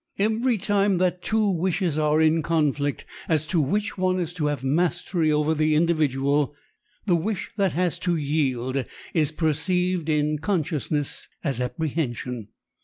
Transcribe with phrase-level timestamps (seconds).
[0.17, 4.63] Every time that two wishes are in conflict as to which one is to have
[4.63, 6.55] mastery over the individual
[7.05, 8.83] the wish that has to yield
[9.13, 12.47] is perceived in consciousness as apprehension.